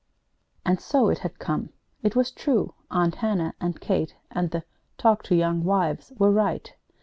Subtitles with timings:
[0.65, 1.69] And so it had come.
[2.01, 2.73] It was true.
[2.89, 4.63] Aunt Hannah and Kate and the
[4.97, 6.73] "Talk to Young Wives" were right.